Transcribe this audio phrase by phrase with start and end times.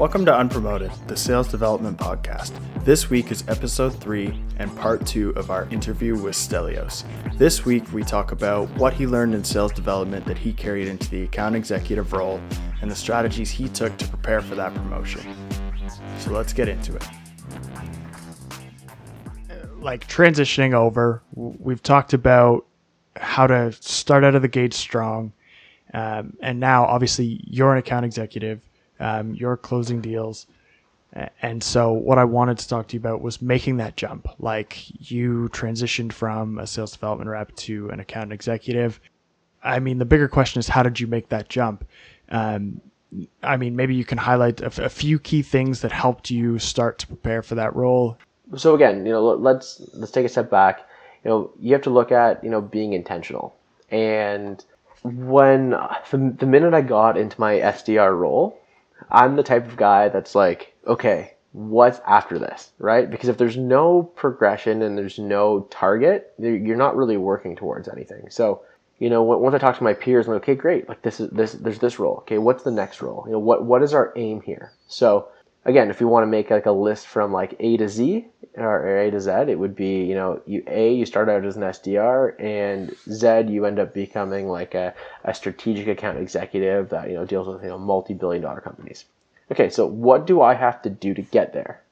[0.00, 2.58] Welcome to Unpromoted, the sales development podcast.
[2.86, 7.04] This week is episode three and part two of our interview with Stelios.
[7.36, 11.10] This week, we talk about what he learned in sales development that he carried into
[11.10, 12.40] the account executive role
[12.80, 15.36] and the strategies he took to prepare for that promotion.
[16.20, 17.06] So let's get into it.
[19.80, 22.64] Like transitioning over, we've talked about
[23.16, 25.34] how to start out of the gate strong.
[25.92, 28.62] Um, and now, obviously, you're an account executive
[29.00, 30.46] um, you're closing deals.
[31.42, 34.28] And so, what I wanted to talk to you about was making that jump.
[34.38, 39.00] Like, you transitioned from a sales development rep to an account executive.
[39.64, 41.84] I mean, the bigger question is, how did you make that jump?
[42.28, 42.80] Um,
[43.42, 47.08] I mean, maybe you can highlight a few key things that helped you start to
[47.08, 48.16] prepare for that role.
[48.56, 50.80] So again, you know, let's let's take a step back.
[51.24, 53.56] You know, you have to look at you know being intentional.
[53.90, 54.64] And
[55.02, 58.59] when the, the minute I got into my SDR role,
[59.10, 63.10] I'm the type of guy that's like, okay, what's after this, right?
[63.10, 68.30] Because if there's no progression and there's no target, you're not really working towards anything.
[68.30, 68.62] So,
[68.98, 71.30] you know, once I talk to my peers, I'm like, okay, great, like this is
[71.30, 72.18] this, there's this role.
[72.18, 73.24] Okay, what's the next role?
[73.26, 74.72] You know, what what is our aim here?
[74.88, 75.28] So,
[75.64, 78.98] again, if you want to make like a list from like A to Z or
[78.98, 81.62] A to Z, it would be you know you A you start out as an
[81.62, 87.14] SDR and Z you end up becoming like a, a strategic account executive that you
[87.14, 89.04] know deals with you know multi billion dollar companies.
[89.52, 91.82] Okay, so what do I have to do to get there?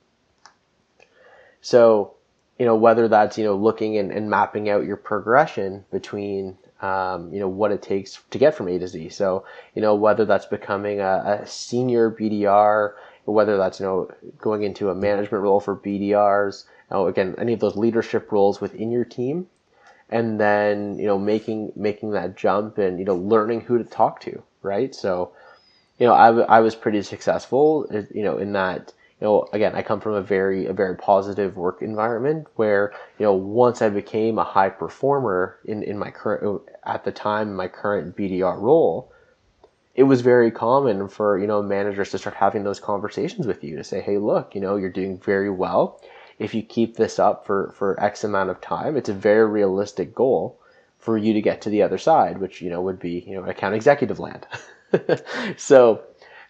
[1.60, 2.14] So
[2.58, 7.32] you know whether that's you know looking and, and mapping out your progression between um,
[7.32, 9.10] you know what it takes to get from A to Z.
[9.10, 12.94] So you know whether that's becoming a, a senior BDR
[13.32, 17.52] whether that's you know going into a management role for BDRs, you know, again any
[17.52, 19.46] of those leadership roles within your team,
[20.10, 24.20] and then you know making making that jump and you know learning who to talk
[24.20, 24.94] to, right?
[24.94, 25.32] So,
[25.98, 28.92] you know, I, I was pretty successful, you know, in that.
[29.20, 33.26] You know, again, I come from a very a very positive work environment where you
[33.26, 37.66] know once I became a high performer in in my current at the time my
[37.66, 39.10] current BDR role,
[39.98, 43.76] it was very common for you know managers to start having those conversations with you
[43.76, 46.00] to say hey look you know you're doing very well
[46.38, 50.14] if you keep this up for for x amount of time it's a very realistic
[50.14, 50.60] goal
[50.98, 53.44] for you to get to the other side which you know would be you know
[53.44, 54.46] account executive land
[55.56, 56.00] so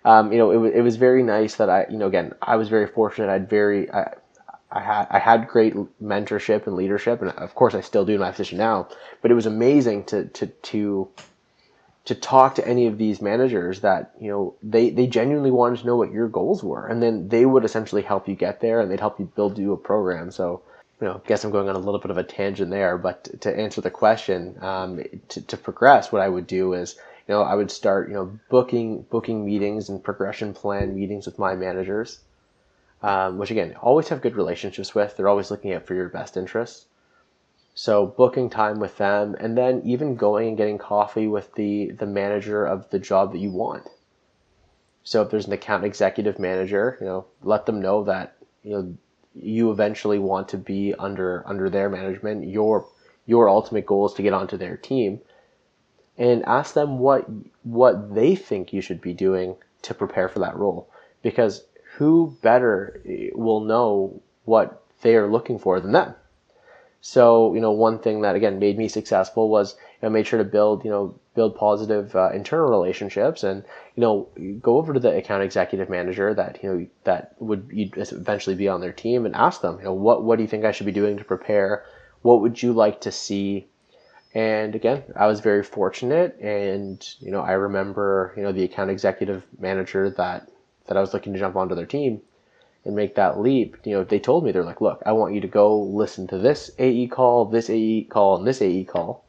[0.04, 2.68] um, you know it, it was very nice that i you know again i was
[2.68, 4.12] very fortunate i'd very I,
[4.70, 8.20] I had I had great mentorship and leadership, and of course I still do in
[8.20, 8.88] my position now.
[9.22, 11.08] But it was amazing to to to
[12.08, 15.86] to talk to any of these managers that you know they they genuinely wanted to
[15.86, 16.86] know what your goals were.
[16.86, 19.72] And then they would essentially help you get there and they'd help you build you
[19.72, 20.30] a program.
[20.30, 20.62] So
[21.00, 23.40] you know I guess i'm going on a little bit of a tangent there but
[23.42, 26.96] to answer the question um, to, to progress what i would do is
[27.28, 31.38] you know i would start you know booking booking meetings and progression plan meetings with
[31.38, 32.18] my managers
[33.02, 35.16] um, which again always have good relationships with.
[35.16, 36.86] They're always looking out for your best interests
[37.80, 42.06] so booking time with them and then even going and getting coffee with the, the
[42.06, 43.84] manager of the job that you want.
[45.04, 48.96] So if there's an account executive manager, you know, let them know that, you know,
[49.32, 52.48] you eventually want to be under under their management.
[52.48, 52.88] Your
[53.26, 55.20] your ultimate goal is to get onto their team.
[56.16, 57.26] And ask them what
[57.62, 60.90] what they think you should be doing to prepare for that role.
[61.22, 63.00] Because who better
[63.34, 66.16] will know what they are looking for than them?
[67.00, 70.38] So, you know, one thing that again made me successful was, you know, made sure
[70.38, 73.64] to build, you know, build positive uh, internal relationships and,
[73.94, 74.28] you know,
[74.60, 78.80] go over to the account executive manager that, you know, that would eventually be on
[78.80, 80.92] their team and ask them, you know, what, what do you think I should be
[80.92, 81.84] doing to prepare?
[82.22, 83.68] What would you like to see?
[84.34, 88.90] And again, I was very fortunate and, you know, I remember, you know, the account
[88.90, 90.50] executive manager that,
[90.86, 92.22] that I was looking to jump onto their team
[92.88, 95.40] and make that leap, you know, they told me they're like, look, I want you
[95.42, 99.24] to go listen to this AE call, this AE call, and this AE call.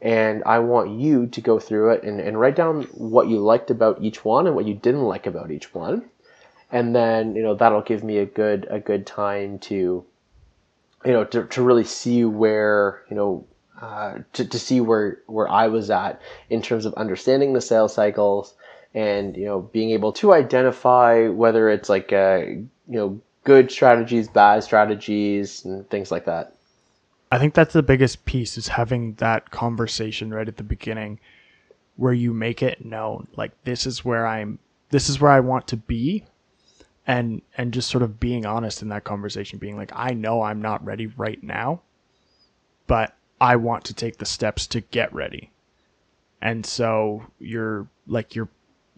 [0.00, 3.70] And I want you to go through it and, and write down what you liked
[3.70, 6.10] about each one and what you didn't like about each one.
[6.72, 10.04] And then, you know, that'll give me a good a good time to
[11.04, 13.46] you know, to, to really see where, you know,
[13.80, 17.94] uh, to, to see where, where I was at in terms of understanding the sales
[17.94, 18.54] cycles,
[18.94, 24.28] and you know being able to identify whether it's like uh, you know good strategies,
[24.28, 26.54] bad strategies, and things like that.
[27.32, 31.20] I think that's the biggest piece is having that conversation right at the beginning
[31.96, 34.58] where you make it known like this is where I'm
[34.88, 36.24] this is where I want to be
[37.06, 40.60] and and just sort of being honest in that conversation being like I know I'm
[40.60, 41.82] not ready right now
[42.90, 45.52] but I want to take the steps to get ready.
[46.42, 48.48] And so you're like you're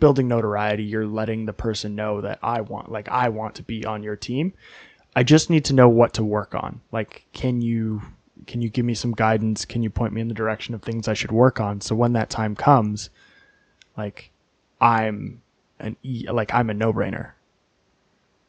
[0.03, 0.83] building notoriety.
[0.83, 4.17] You're letting the person know that I want, like, I want to be on your
[4.17, 4.53] team.
[5.15, 6.81] I just need to know what to work on.
[6.91, 8.03] Like, can you
[8.49, 9.65] can you give me some guidance?
[9.65, 11.81] Can you point me in the direction of things I should work on?
[11.81, 13.11] So when that time comes,
[13.97, 14.33] like,
[14.81, 15.41] I'm
[15.79, 17.31] an e, like I'm a no brainer.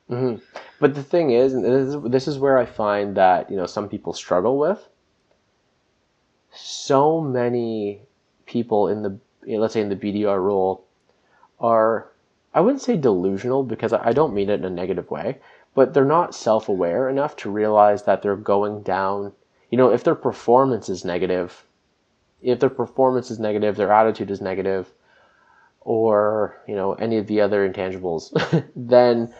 [0.09, 0.43] Mm-hmm.
[0.79, 3.87] But the thing is, this is, this is where I find that you know some
[3.87, 4.79] people struggle with.
[6.51, 8.01] So many
[8.47, 10.87] people in the let's say in the BDR role
[11.63, 12.11] are
[12.53, 15.39] I wouldn't say delusional because I don't mean it in a negative way,
[15.73, 19.33] but they're not self-aware enough to realize that they're going down.
[19.71, 21.65] You know, if their performance is negative,
[22.43, 24.91] if their performance is negative, their attitude is negative,
[25.81, 28.31] or you know any of the other intangibles,
[28.75, 29.33] then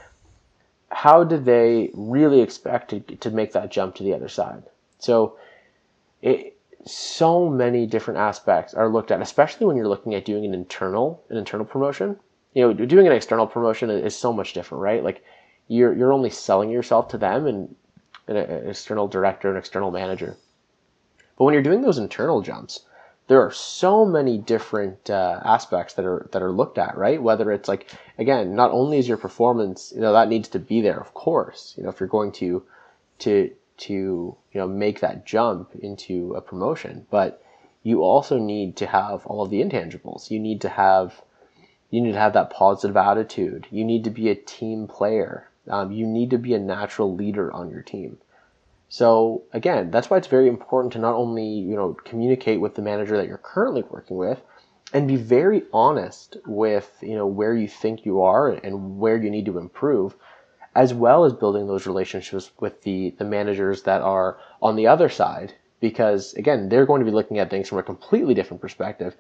[0.90, 4.64] how do they really expect to, to make that jump to the other side?
[5.00, 5.38] So,
[6.22, 6.53] it,
[6.86, 11.24] so many different aspects are looked at, especially when you're looking at doing an internal
[11.30, 12.18] an internal promotion.
[12.54, 15.04] You know, doing an external promotion is so much different, right?
[15.04, 15.24] Like
[15.68, 17.76] you're you're only selling yourself to them and
[18.28, 18.38] an
[18.70, 20.38] external director, an external manager.
[21.38, 22.82] But when you're doing those internal jumps,
[23.28, 27.22] there are so many different uh, aspects that are that are looked at, right?
[27.22, 30.82] Whether it's like again, not only is your performance, you know, that needs to be
[30.82, 31.74] there, of course.
[31.78, 32.64] You know, if you're going to
[33.20, 33.52] to
[33.88, 37.44] to you know make that jump into a promotion, but
[37.84, 40.32] you also need to have all of the intangibles.
[40.32, 41.22] You need to have
[41.90, 43.68] you need to have that positive attitude.
[43.70, 45.50] You need to be a team player.
[45.70, 48.18] Um, you need to be a natural leader on your team.
[48.90, 52.82] So again, that's why it's very important to not only you know communicate with the
[52.82, 54.42] manager that you're currently working with,
[54.94, 59.30] and be very honest with you know where you think you are and where you
[59.30, 60.16] need to improve,
[60.76, 65.10] as well as building those relationships with the the managers that are on the other
[65.10, 65.54] side.
[65.80, 69.16] Because again, they're going to be looking at things from a completely different perspective,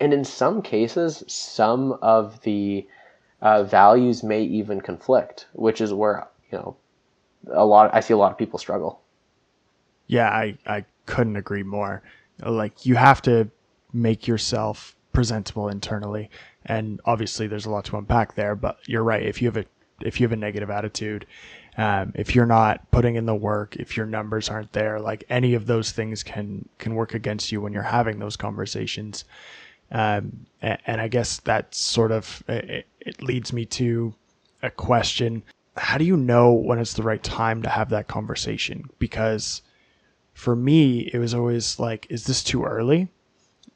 [0.00, 2.86] and in some cases, some of the
[3.42, 6.76] uh, values may even conflict, which is where you know
[7.52, 7.94] a lot.
[7.94, 9.00] I see a lot of people struggle.
[10.06, 12.02] Yeah, I I couldn't agree more.
[12.44, 13.50] Like you have to
[13.92, 16.30] make yourself presentable internally,
[16.64, 18.54] and obviously there's a lot to unpack there.
[18.54, 19.22] But you're right.
[19.22, 19.66] If you have a
[20.00, 21.26] if you have a negative attitude,
[21.78, 25.54] um, if you're not putting in the work, if your numbers aren't there, like any
[25.54, 29.24] of those things can can work against you when you're having those conversations.
[29.90, 34.14] Um, and, I guess that sort of it, it leads me to
[34.62, 35.42] a question:
[35.76, 38.90] How do you know when it's the right time to have that conversation?
[38.98, 39.62] Because
[40.36, 43.08] for me, it was always like, is this too early?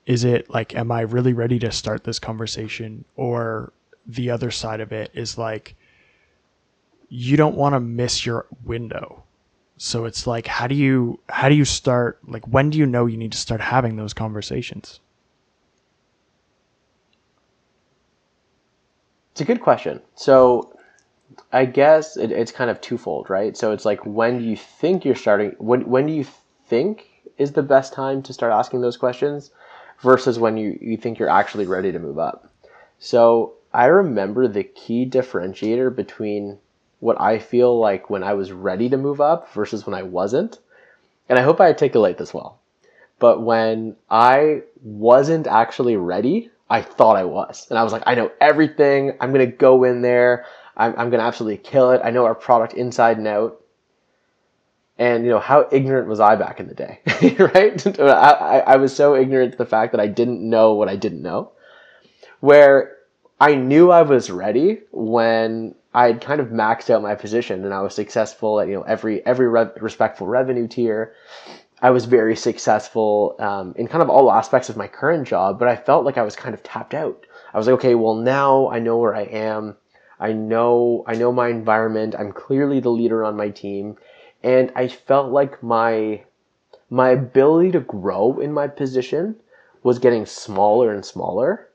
[0.05, 3.07] Is it like, am I really ready to start this conversation?
[3.17, 3.73] Or
[4.07, 5.75] the other side of it is like,
[7.11, 9.23] you don't want to miss your window.
[9.77, 12.19] So it's like, how do you, how do you start?
[12.27, 15.01] Like, when do you know you need to start having those conversations?
[19.33, 20.01] It's a good question.
[20.15, 20.79] So
[21.53, 23.57] I guess it, it's kind of twofold, right?
[23.57, 25.55] So it's like when do you think you're starting?
[25.59, 26.27] When when do you
[26.67, 27.07] think
[27.39, 29.51] is the best time to start asking those questions,
[30.01, 32.53] versus when you you think you're actually ready to move up.
[32.99, 36.59] So I remember the key differentiator between
[37.01, 40.59] what I feel like when I was ready to move up versus when I wasn't.
[41.29, 42.61] And I hope I articulate this well.
[43.19, 47.67] But when I wasn't actually ready, I thought I was.
[47.71, 49.17] And I was like, I know everything.
[49.21, 50.47] I'm going to go in there.
[50.77, 52.01] I'm, I'm going to absolutely kill it.
[52.05, 53.61] I know our product inside and out.
[54.99, 57.01] And, you know, how ignorant was I back in the day,
[57.39, 57.87] right?
[58.01, 61.23] I, I was so ignorant to the fact that I didn't know what I didn't
[61.23, 61.53] know.
[62.41, 62.97] Where
[63.41, 67.75] I knew I was ready when I had kind of maxed out my position and
[67.75, 71.15] I was successful at, you know, every, every re- respectful revenue tier.
[71.83, 75.69] I was very successful um, in kind of all aspects of my current job, but
[75.69, 77.27] I felt like I was kind of tapped out.
[77.53, 79.77] I was like, okay, well now I know where I am.
[80.21, 82.15] I know I know my environment.
[82.17, 83.97] I'm clearly the leader on my team,
[84.43, 86.25] and I felt like my
[86.91, 89.37] my ability to grow in my position
[89.83, 91.70] was getting smaller and smaller.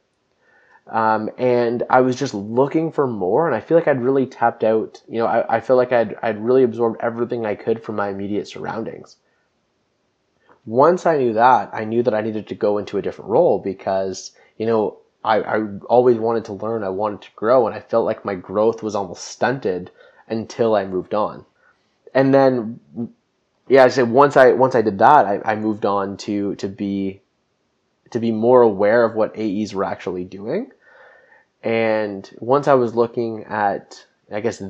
[0.87, 4.63] Um, and I was just looking for more, and I feel like I'd really tapped
[4.63, 5.01] out.
[5.07, 8.09] You know, I, I feel like I'd I'd really absorbed everything I could from my
[8.09, 9.17] immediate surroundings
[10.65, 13.59] once I knew that, I knew that I needed to go into a different role
[13.59, 17.79] because, you know, I, I always wanted to learn, I wanted to grow, and I
[17.79, 19.91] felt like my growth was almost stunted
[20.27, 21.45] until I moved on.
[22.13, 22.79] And then,
[23.67, 26.67] yeah, I said once I once I did that, I, I moved on to to
[26.67, 27.21] be
[28.11, 30.71] to be more aware of what AEs were actually doing.
[31.63, 34.61] And once I was looking at, I guess,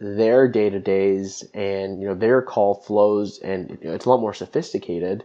[0.00, 4.08] their day to days and you know their call flows, and you know, it's a
[4.08, 5.24] lot more sophisticated.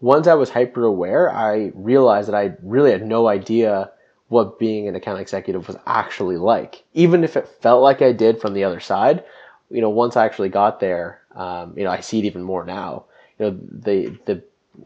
[0.00, 3.90] Once I was hyper aware, I realized that I really had no idea
[4.28, 6.84] what being an account executive was actually like.
[6.94, 9.24] Even if it felt like I did from the other side,
[9.70, 12.64] you know, once I actually got there, um, you know, I see it even more
[12.64, 13.04] now.
[13.38, 14.42] You know, the the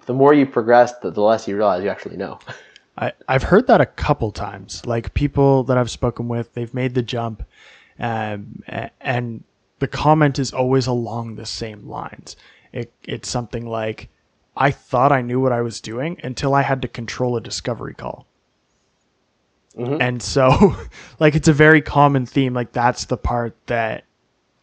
[0.06, 2.38] the more you progress, the, the less you realize you actually know.
[2.98, 4.84] I, I've heard that a couple times.
[4.86, 7.42] Like people that I've spoken with, they've made the jump,
[7.98, 8.62] um,
[9.00, 9.44] and
[9.78, 12.36] the comment is always along the same lines.
[12.72, 14.08] It, it's something like,
[14.56, 17.94] I thought I knew what I was doing until I had to control a discovery
[17.94, 18.26] call.
[19.76, 20.00] Mm-hmm.
[20.00, 20.76] And so,
[21.18, 22.54] like, it's a very common theme.
[22.54, 24.04] Like, that's the part that,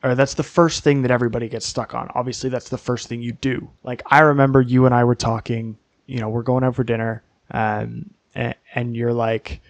[0.03, 2.09] or that's the first thing that everybody gets stuck on.
[2.15, 3.69] Obviously, that's the first thing you do.
[3.83, 7.23] Like, I remember you and I were talking, you know, we're going out for dinner,
[7.51, 9.61] um, and, and you're like,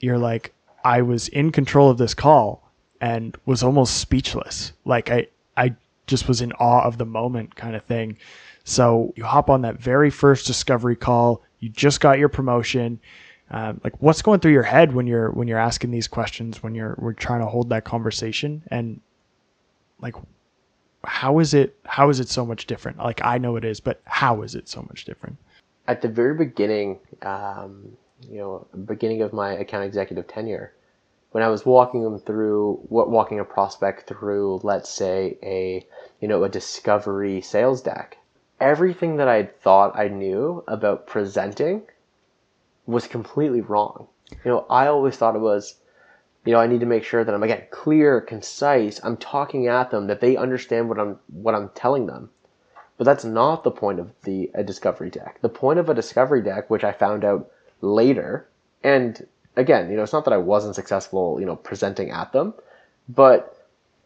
[0.00, 0.52] you're like,
[0.84, 4.72] I was in control of this call and was almost speechless.
[4.84, 5.74] Like, I, I
[6.06, 8.16] just was in awe of the moment kind of thing.
[8.64, 11.42] So you hop on that very first discovery call.
[11.60, 13.00] You just got your promotion.
[13.54, 16.74] Um, like what's going through your head when you're when you're asking these questions when
[16.74, 18.64] you're we're trying to hold that conversation?
[18.68, 19.00] And
[20.00, 20.16] like
[21.04, 22.98] how is it how is it so much different?
[22.98, 25.36] Like i know it is but how is it so much different?
[25.86, 27.96] At the very beginning um,
[28.28, 30.72] you know beginning of my account executive tenure
[31.30, 35.86] when i was walking them through what walking a prospect through let's say a
[36.20, 38.16] you know a discovery sales deck
[38.60, 41.82] everything that I thought I knew about presenting
[42.86, 44.08] was completely wrong.
[44.44, 45.76] You know, I always thought it was,
[46.44, 49.00] you know, I need to make sure that I'm again clear, concise.
[49.02, 52.30] I'm talking at them that they understand what I'm what I'm telling them.
[52.96, 55.38] But that's not the point of the a discovery deck.
[55.40, 57.50] The point of a discovery deck, which I found out
[57.80, 58.48] later,
[58.82, 59.26] and
[59.56, 62.54] again, you know, it's not that I wasn't successful, you know, presenting at them,
[63.08, 63.56] but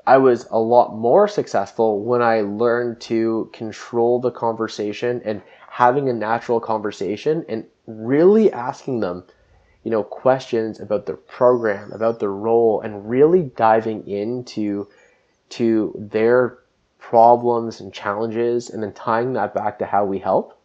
[0.07, 6.09] I was a lot more successful when I learned to control the conversation and having
[6.09, 9.25] a natural conversation and really asking them,
[9.85, 14.89] you know, questions about their program, about their role, and really diving into
[15.51, 16.59] to their
[16.99, 20.61] problems and challenges and then tying that back to how we help.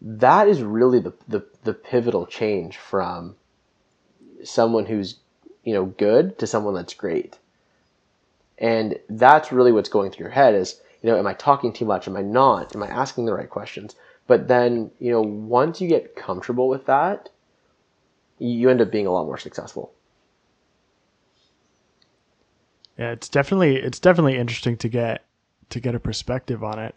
[0.00, 3.36] That is really the, the, the pivotal change from
[4.42, 5.20] someone who's,
[5.62, 7.38] you know, good to someone that's great
[8.58, 11.84] and that's really what's going through your head is, you know, am I talking too
[11.84, 12.08] much?
[12.08, 12.74] Am I not?
[12.74, 13.94] Am I asking the right questions?
[14.26, 17.28] But then, you know, once you get comfortable with that,
[18.38, 19.92] you end up being a lot more successful.
[22.98, 25.26] Yeah, it's definitely it's definitely interesting to get
[25.68, 26.94] to get a perspective on it.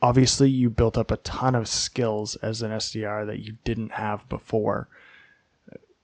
[0.00, 4.28] Obviously, you built up a ton of skills as an SDR that you didn't have
[4.28, 4.86] before.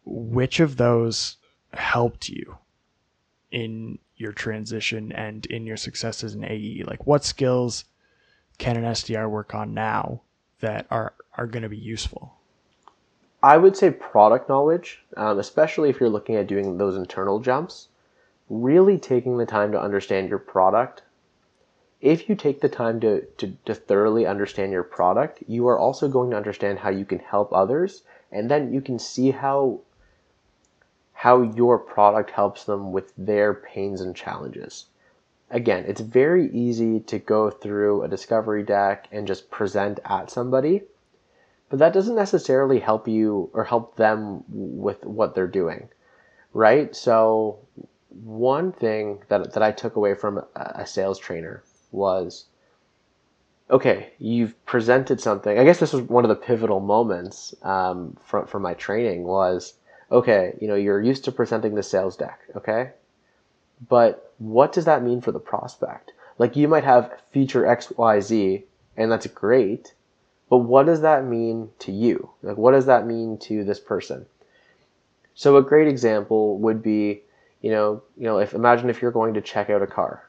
[0.04, 1.36] Which of those
[1.74, 2.58] helped you
[3.50, 6.84] in your transition and in your success as an AE?
[6.86, 7.84] Like, what skills
[8.58, 10.20] can an SDR work on now
[10.60, 12.34] that are are going to be useful?
[13.42, 17.88] I would say product knowledge, um, especially if you're looking at doing those internal jumps.
[18.50, 21.02] Really taking the time to understand your product.
[22.00, 26.08] If you take the time to, to, to thoroughly understand your product, you are also
[26.08, 28.02] going to understand how you can help others,
[28.32, 29.80] and then you can see how
[31.20, 34.86] how your product helps them with their pains and challenges.
[35.50, 40.80] Again, it's very easy to go through a discovery deck and just present at somebody,
[41.68, 45.90] but that doesn't necessarily help you or help them with what they're doing,
[46.54, 46.96] right?
[46.96, 47.58] So,
[48.08, 51.62] one thing that, that I took away from a sales trainer
[51.92, 52.46] was
[53.70, 55.58] okay, you've presented something.
[55.58, 59.74] I guess this was one of the pivotal moments um, from, from my training was
[60.10, 62.90] okay, you know, you're used to presenting the sales deck, okay?
[63.88, 66.12] But what does that mean for the prospect?
[66.38, 68.64] Like you might have feature XYZ
[68.96, 69.94] and that's great,
[70.48, 72.30] but what does that mean to you?
[72.42, 74.26] Like what does that mean to this person?
[75.34, 77.22] So a great example would be,
[77.62, 80.28] you know, you know, if imagine if you're going to check out a car,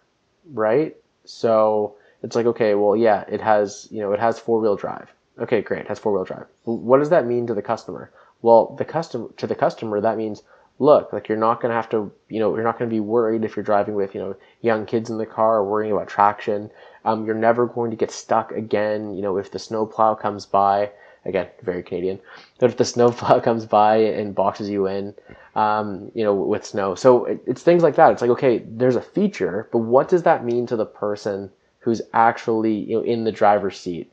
[0.53, 0.95] right?
[1.25, 5.11] So it's like, okay, well, yeah, it has, you know, it has four wheel drive.
[5.39, 6.45] Okay, great, it has four wheel drive.
[6.65, 8.11] What does that mean to the customer?
[8.41, 10.43] Well, the customer to the customer that means
[10.79, 12.99] look like you're not going to have to you know you're not going to be
[12.99, 16.07] worried if you're driving with you know young kids in the car or worrying about
[16.07, 16.71] traction.
[17.05, 19.13] Um, you're never going to get stuck again.
[19.13, 20.91] You know if the snowplow comes by
[21.23, 22.19] again very Canadian,
[22.59, 25.13] but if the snowplow comes by and boxes you in,
[25.55, 26.95] um, you know with snow.
[26.95, 28.11] So it, it's things like that.
[28.11, 32.01] It's like okay, there's a feature, but what does that mean to the person who's
[32.13, 34.11] actually you know in the driver's seat?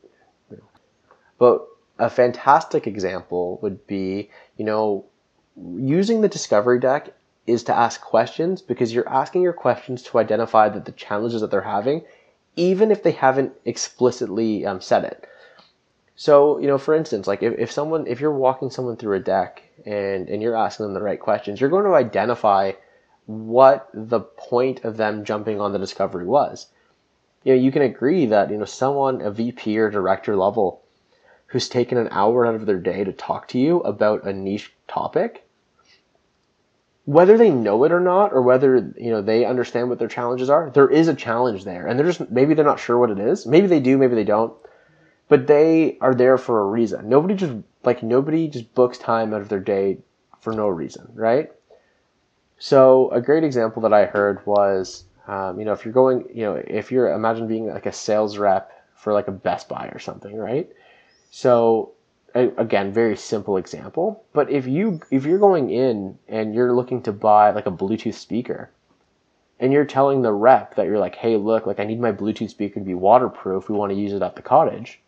[1.39, 1.65] But
[1.99, 5.05] a fantastic example would be, you know,
[5.77, 7.09] using the discovery deck
[7.45, 11.51] is to ask questions because you're asking your questions to identify that the challenges that
[11.51, 12.03] they're having,
[12.55, 15.27] even if they haven't explicitly um, said it.
[16.15, 19.21] So, you know, for instance, like if, if someone, if you're walking someone through a
[19.21, 22.73] deck and, and you're asking them the right questions, you're going to identify
[23.25, 26.67] what the point of them jumping on the discovery was.
[27.43, 30.81] You know, you can agree that, you know, someone, a VP or director level
[31.49, 34.73] who's taken an hour out of their day to talk to you about a niche
[34.87, 35.47] topic,
[37.05, 40.49] whether they know it or not, or whether, you know, they understand what their challenges
[40.49, 41.87] are, there is a challenge there.
[41.87, 43.45] And they're just, maybe they're not sure what it is.
[43.45, 44.53] Maybe they do, maybe they don't
[45.29, 47.07] but they are there for a reason.
[47.07, 47.53] Nobody just
[47.85, 49.99] like nobody just books time out of their day
[50.41, 51.51] for no reason, right?
[52.57, 56.43] So a great example that I heard was, um, you know, if you're going, you
[56.43, 59.99] know, if you're imagine being like a sales rep for like a Best Buy or
[59.99, 60.69] something, right?
[61.29, 61.91] So
[62.33, 67.11] again, very simple example, but if you if you're going in and you're looking to
[67.11, 68.69] buy like a Bluetooth speaker,
[69.59, 72.49] and you're telling the rep that you're like, hey, look, like I need my Bluetooth
[72.49, 73.69] speaker to be waterproof.
[73.69, 75.01] We want to use it at the cottage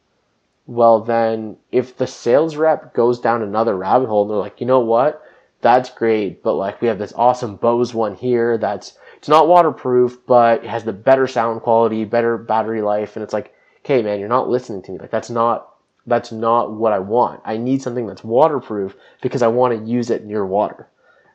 [0.67, 4.67] well then if the sales rep goes down another rabbit hole and they're like, you
[4.67, 5.21] know what?
[5.61, 10.17] That's great, but like we have this awesome Bose one here that's it's not waterproof,
[10.25, 14.19] but it has the better sound quality, better battery life, and it's like, okay, man,
[14.19, 14.97] you're not listening to me.
[14.97, 15.70] Like that's not
[16.07, 17.41] that's not what I want.
[17.45, 20.87] I need something that's waterproof because I want to use it near water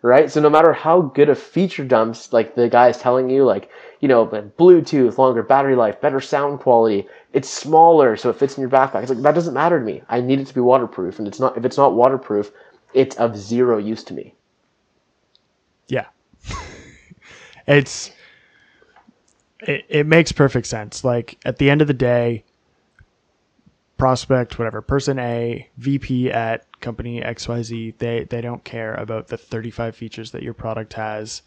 [0.06, 0.30] right?
[0.30, 3.70] So no matter how good a feature dumps, like the guy is telling you, like,
[4.00, 8.60] you know, Bluetooth, longer battery life, better sound quality, it's smaller, so it fits in
[8.60, 9.02] your backpack.
[9.02, 10.02] It's like, that doesn't matter to me.
[10.08, 11.18] I need it to be waterproof.
[11.18, 12.52] And it's not, if it's not waterproof,
[12.94, 14.34] it's of zero use to me.
[15.88, 16.06] Yeah.
[17.66, 18.12] it's,
[19.60, 21.02] it, it makes perfect sense.
[21.02, 22.44] Like at the end of the day,
[23.96, 29.96] prospect, whatever, person A, VP at company XYZ, they, they don't care about the 35
[29.96, 31.42] features that your product has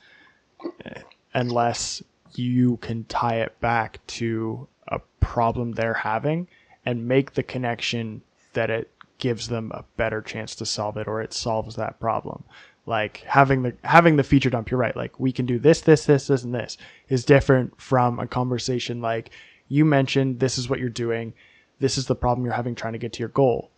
[0.86, 1.02] eh,
[1.34, 2.02] unless
[2.34, 6.48] you can tie it back to a problem they're having
[6.86, 8.22] and make the connection
[8.54, 8.90] that it
[9.20, 12.44] gives them a better chance to solve it or it solves that problem.
[12.86, 14.96] Like having the having the feature dump, you're right.
[14.96, 16.78] Like we can do this, this, this, this, and this
[17.10, 19.30] is different from a conversation like
[19.68, 21.34] you mentioned this is what you're doing
[21.80, 23.72] this is the problem you're having trying to get to your goal.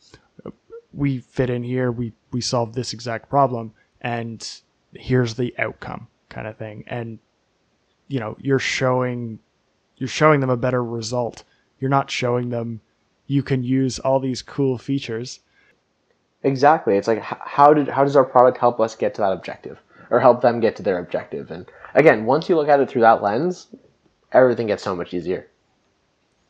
[0.94, 4.48] We fit in here, we we solve this exact problem, and
[4.94, 6.84] here's the outcome kind of thing.
[6.88, 7.20] And
[8.08, 9.40] you know, you're showing
[9.98, 11.44] you're showing them a better result.
[11.80, 12.82] You're not showing them
[13.28, 15.40] you can use all these cool features.
[16.44, 16.98] Exactly.
[16.98, 20.20] It's like how did how does our product help us get to that objective or
[20.20, 21.52] help them get to their objective?
[21.52, 23.68] And again, once you look at it through that lens,
[24.32, 25.48] everything gets so much easier.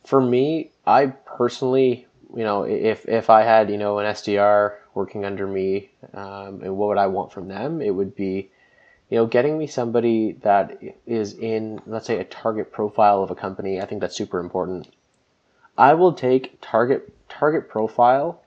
[0.04, 5.26] For me, I personally, you know, if if I had you know an SDR working
[5.26, 7.82] under me, um, and what would I want from them?
[7.82, 8.50] It would be,
[9.10, 13.36] you know, getting me somebody that is in, let's say, a target profile of a
[13.36, 13.80] company.
[13.80, 14.88] I think that's super important.
[15.78, 18.42] I will take target target profile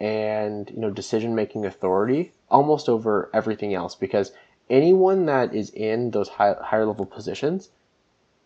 [0.00, 4.32] and you know decision making authority almost over everything else because
[4.68, 7.68] anyone that is in those high, higher level positions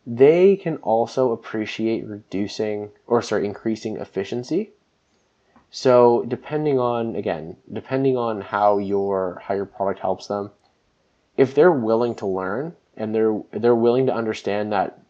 [0.07, 4.71] they can also appreciate reducing or sorry increasing efficiency.
[5.71, 10.53] So depending on again depending on how your how your product helps them
[11.37, 15.01] if they're willing to learn and they're they're willing to understand that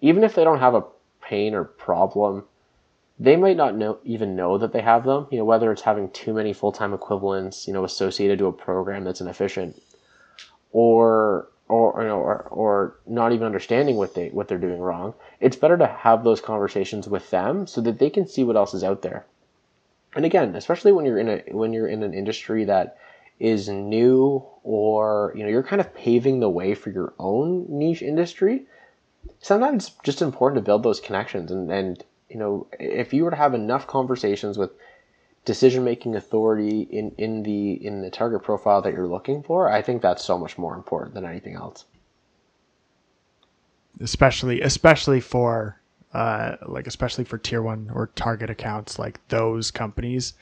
[0.00, 0.84] even if they don't have a
[1.22, 2.44] pain or problem
[3.18, 6.10] they might not know even know that they have them you know whether it's having
[6.10, 9.80] too many full-time equivalents you know associated to a program that's inefficient
[10.72, 15.14] or or you know or, or not even understanding what they what they're doing wrong
[15.40, 18.74] it's better to have those conversations with them so that they can see what else
[18.74, 19.24] is out there.
[20.14, 22.98] And again especially when you're in a when you're in an industry that
[23.38, 28.02] is new or you know you're kind of paving the way for your own niche
[28.02, 28.66] industry
[29.40, 31.50] sometimes it's just important to build those connections.
[31.50, 34.70] And and you know if you were to have enough conversations with
[35.44, 39.82] decision making authority in, in the in the target profile that you're looking for, I
[39.82, 41.86] think that's so much more important than anything else.
[44.00, 45.80] Especially especially for
[46.12, 50.34] uh, like especially for tier one or target accounts like those companies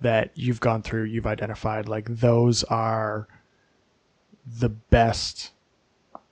[0.00, 3.26] that you've gone through, you've identified like those are
[4.58, 5.52] the best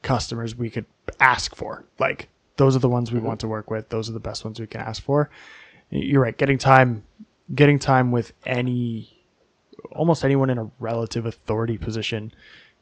[0.03, 0.87] customers we could
[1.19, 1.85] ask for.
[1.99, 3.29] Like those are the ones we mm-hmm.
[3.29, 3.89] want to work with.
[3.89, 5.31] Those are the best ones we can ask for.
[5.91, 6.37] You're right.
[6.37, 7.03] Getting time
[7.55, 9.11] getting time with any
[9.93, 12.33] almost anyone in a relative authority position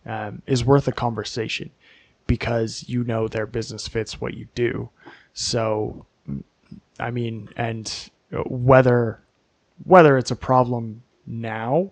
[0.07, 1.71] um, is worth a conversation
[2.27, 4.89] because you know their business fits what you do.
[5.35, 6.07] So,
[6.99, 8.11] I mean, and
[8.47, 9.23] whether
[9.85, 11.91] whether it's a problem now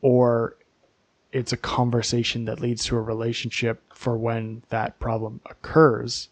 [0.00, 0.56] or
[1.32, 6.28] it's a conversation that leads to a relationship for when that problem occurs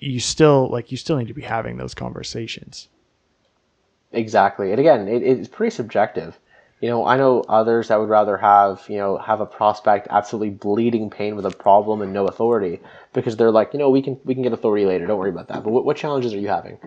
[0.00, 2.88] you still like you still need to be having those conversations
[4.14, 4.70] Exactly.
[4.70, 6.38] And again, it, it's pretty subjective.
[6.80, 10.50] You know, I know others that would rather have, you know, have a prospect absolutely
[10.50, 12.80] bleeding pain with a problem and no authority
[13.12, 15.06] because they're like, you know, we can we can get authority later.
[15.06, 15.64] Don't worry about that.
[15.64, 16.78] But what, what challenges are you having?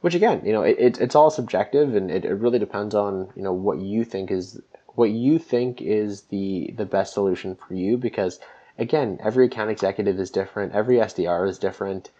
[0.00, 3.32] Which again, you know, it, it it's all subjective and it, it really depends on,
[3.36, 4.60] you know, what you think is
[4.94, 8.40] what you think is the the best solution for you because
[8.78, 12.10] again, every account executive is different, every SDR is different.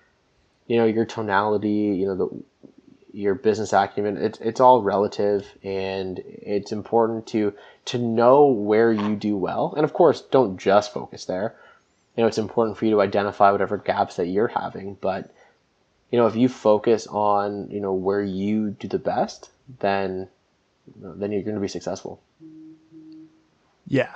[0.67, 2.29] You know, your tonality, you know, the
[3.15, 9.15] your business acumen it's it's all relative and it's important to to know where you
[9.15, 9.73] do well.
[9.77, 11.55] And of course don't just focus there.
[12.17, 15.33] You know it's important for you to identify whatever gaps that you're having but
[16.11, 19.51] you know if you focus on you know where you do the best
[19.81, 20.29] then
[20.97, 22.21] then you're going to be successful.
[23.87, 24.15] Yeah.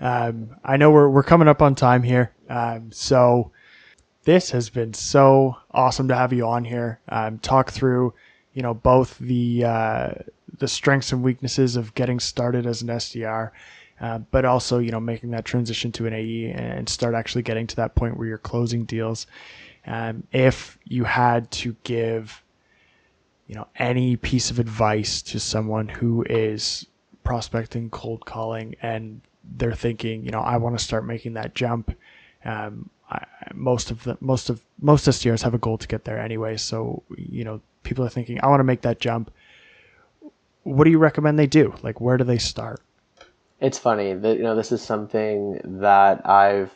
[0.00, 2.32] Um, i know we're, we're coming up on time here.
[2.48, 3.50] Um, so
[4.24, 7.00] this has been so awesome to have you on here.
[7.08, 8.14] Um, talk through
[8.58, 10.10] you know both the uh,
[10.58, 13.52] the strengths and weaknesses of getting started as an SDR,
[14.00, 17.68] uh, but also you know making that transition to an AE and start actually getting
[17.68, 19.28] to that point where you're closing deals.
[19.86, 22.42] Um, if you had to give
[23.46, 26.84] you know any piece of advice to someone who is
[27.22, 29.20] prospecting cold calling and
[29.56, 31.94] they're thinking you know i want to start making that jump
[32.44, 32.88] um,
[33.54, 36.56] Most of the most of most SDRs have a goal to get there anyway.
[36.56, 39.30] So you know, people are thinking, I want to make that jump.
[40.62, 41.74] What do you recommend they do?
[41.82, 42.80] Like, where do they start?
[43.60, 46.72] It's funny that you know this is something that I've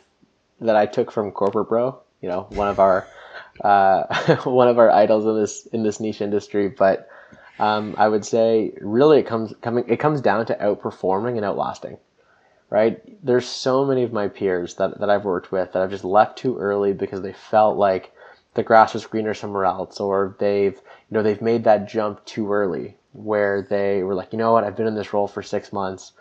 [0.59, 1.99] that I took from Corporate Bro.
[2.21, 3.07] You know, one of our
[3.63, 6.67] uh, one of our idols in this in this niche industry.
[6.69, 7.07] But
[7.59, 11.97] um, I would say really it comes coming it comes down to outperforming and outlasting
[12.73, 13.23] right?
[13.23, 16.39] There's so many of my peers that, that I've worked with that I've just left
[16.39, 18.11] too early because they felt like
[18.55, 22.51] the grass was greener somewhere else, or they've, you know, they've made that jump too
[22.51, 25.71] early where they were like, you know what, I've been in this role for six
[25.71, 26.13] months.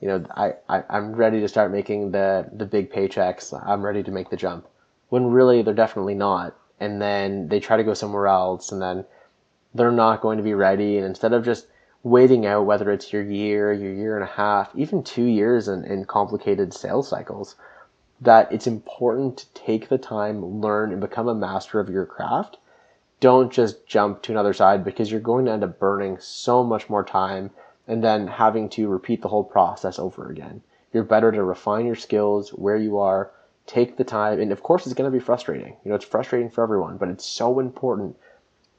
[0.00, 3.52] You know, I, I, I'm ready to start making the, the big paychecks.
[3.66, 4.68] I'm ready to make the jump.
[5.08, 6.54] When really they're definitely not.
[6.78, 9.04] And then they try to go somewhere else and then
[9.74, 10.98] they're not going to be ready.
[10.98, 11.66] And instead of just
[12.02, 15.84] waiting out whether it's your year, your year and a half, even two years in,
[15.84, 17.56] in complicated sales cycles,
[18.20, 22.58] that it's important to take the time, learn, and become a master of your craft.
[23.20, 26.88] Don't just jump to another side because you're going to end up burning so much
[26.88, 27.50] more time
[27.88, 30.62] and then having to repeat the whole process over again.
[30.92, 33.30] You're better to refine your skills where you are,
[33.66, 35.76] take the time, and of course, it's going to be frustrating.
[35.84, 38.16] You know, it's frustrating for everyone, but it's so important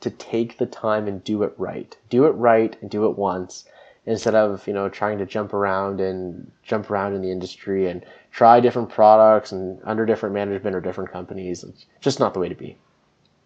[0.01, 1.95] to take the time and do it right.
[2.09, 3.65] Do it right and do it once
[4.05, 8.05] instead of, you know, trying to jump around and jump around in the industry and
[8.31, 11.63] try different products and under different management or different companies.
[11.63, 12.77] It's just not the way to be.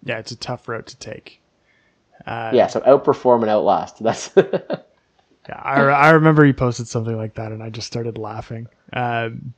[0.03, 1.41] Yeah, it's a tough road to take.
[2.25, 3.99] Uh, yeah, so outperform and outlast.
[4.03, 5.61] That's yeah.
[5.61, 8.67] I, I remember you posted something like that, and I just started laughing.
[8.93, 9.53] Um,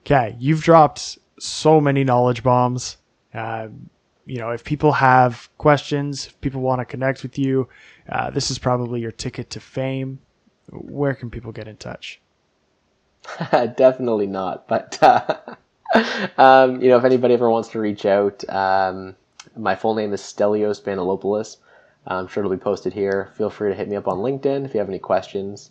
[0.00, 2.96] okay, you've dropped so many knowledge bombs.
[3.34, 3.90] Um,
[4.26, 7.68] you know, if people have questions, if people want to connect with you,
[8.10, 10.18] uh, this is probably your ticket to fame.
[10.70, 12.20] Where can people get in touch?
[13.50, 14.66] Definitely not.
[14.66, 15.54] But, uh,
[16.36, 19.14] um, you know, if anybody ever wants to reach out, um,
[19.56, 21.58] my full name is Stelios Banalopoulos.
[22.08, 23.30] I'm sure it'll be posted here.
[23.36, 25.70] Feel free to hit me up on LinkedIn if you have any questions.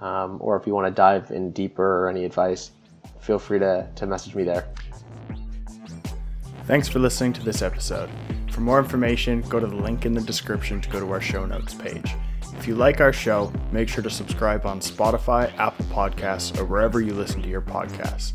[0.00, 2.70] Um, or if you want to dive in deeper or any advice,
[3.20, 4.68] feel free to, to message me there.
[6.66, 8.10] Thanks for listening to this episode.
[8.50, 11.46] For more information, go to the link in the description to go to our show
[11.46, 12.12] notes page.
[12.58, 17.00] If you like our show, make sure to subscribe on Spotify, Apple Podcasts, or wherever
[17.00, 18.32] you listen to your podcasts.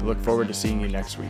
[0.00, 1.28] We look forward to seeing you next week.